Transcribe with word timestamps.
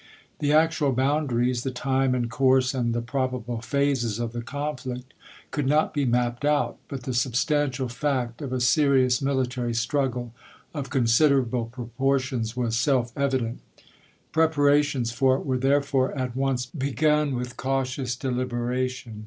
The 0.39 0.51
actual 0.51 0.93
boundaries, 0.93 1.61
the 1.61 1.69
time 1.69 2.15
and 2.15 2.27
course 2.27 2.73
and 2.73 2.91
the 2.91 3.03
probable 3.03 3.61
phases 3.61 4.17
of 4.17 4.31
the 4.33 4.41
conflict, 4.41 5.13
could 5.51 5.67
not 5.67 5.93
be 5.93 6.05
mapped 6.05 6.43
out; 6.43 6.79
but 6.87 7.03
the 7.03 7.13
substantial 7.13 7.87
fact 7.87 8.41
of 8.41 8.51
a 8.51 8.59
serious 8.59 9.21
military 9.21 9.75
struggle 9.75 10.33
of 10.73 10.89
considerable 10.89 11.65
proportions 11.65 12.57
was 12.57 12.75
self 12.79 13.15
evident. 13.15 13.59
Preparations 14.31 15.11
for 15.11 15.35
it 15.35 15.45
were 15.45 15.59
therefore 15.59 16.17
at 16.17 16.35
once 16.35 16.65
begun, 16.65 17.35
with 17.35 17.55
cautious 17.55 18.15
deliberation. 18.15 19.19